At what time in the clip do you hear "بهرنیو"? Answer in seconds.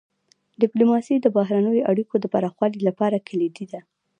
1.37-1.87